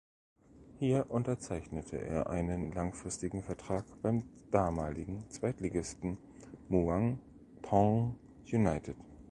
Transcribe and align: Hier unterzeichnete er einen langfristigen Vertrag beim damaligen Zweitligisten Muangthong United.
Hier 0.79 1.11
unterzeichnete 1.11 1.97
er 1.97 2.27
einen 2.27 2.71
langfristigen 2.71 3.43
Vertrag 3.43 3.85
beim 4.01 4.23
damaligen 4.49 5.29
Zweitligisten 5.29 6.17
Muangthong 6.69 8.17
United. 8.51 8.95